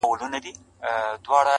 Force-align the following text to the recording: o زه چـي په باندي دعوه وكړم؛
o 0.03 0.03
زه 0.03 0.07
چـي 0.09 0.13
په 0.13 0.27
باندي 0.33 0.51
دعوه 1.23 1.37
وكړم؛ 1.37 1.49